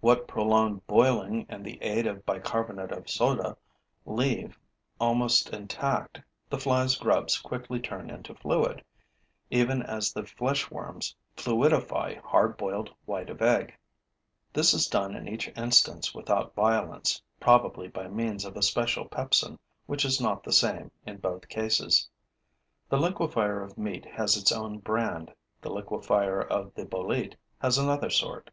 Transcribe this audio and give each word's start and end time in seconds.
What 0.00 0.26
prolonged 0.26 0.84
boiling 0.88 1.46
and 1.48 1.64
the 1.64 1.80
aid 1.80 2.04
of 2.04 2.26
bicarbonate 2.26 2.90
of 2.90 3.08
soda 3.08 3.56
leave 4.04 4.58
almost 4.98 5.50
intact 5.50 6.20
the 6.48 6.58
fly's 6.58 6.96
grubs 6.96 7.38
quickly 7.38 7.78
turn 7.78 8.10
into 8.10 8.34
fluid, 8.34 8.82
even 9.48 9.80
as 9.84 10.12
the 10.12 10.24
flesh 10.26 10.72
worms 10.72 11.14
fluidify 11.36 12.20
hard 12.20 12.56
boiled 12.56 12.92
white 13.04 13.30
of 13.30 13.40
egg. 13.42 13.72
This 14.52 14.74
is 14.74 14.88
done 14.88 15.14
in 15.14 15.28
each 15.28 15.46
instance 15.56 16.12
without 16.16 16.56
violence, 16.56 17.22
probably 17.38 17.86
by 17.86 18.08
means 18.08 18.44
of 18.44 18.56
a 18.56 18.62
special 18.62 19.04
pepsin, 19.04 19.56
which 19.86 20.04
is 20.04 20.20
not 20.20 20.42
the 20.42 20.52
same 20.52 20.90
in 21.06 21.18
both 21.18 21.48
cases. 21.48 22.08
The 22.88 22.98
liquefier 22.98 23.62
of 23.62 23.78
meat 23.78 24.04
has 24.04 24.36
its 24.36 24.50
own 24.50 24.78
brand; 24.78 25.32
the 25.62 25.70
liquefier 25.70 26.40
of 26.44 26.74
the 26.74 26.86
bolete 26.86 27.36
has 27.60 27.78
another 27.78 28.10
sort. 28.10 28.50